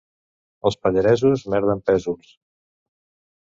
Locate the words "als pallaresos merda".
0.69-1.75